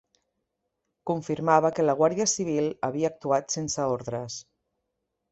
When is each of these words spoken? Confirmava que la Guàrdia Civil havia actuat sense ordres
Confirmava 1.09 1.69
que 1.79 1.85
la 1.85 1.93
Guàrdia 1.99 2.25
Civil 2.31 2.69
havia 2.87 3.11
actuat 3.13 3.57
sense 3.57 3.85
ordres 3.99 4.39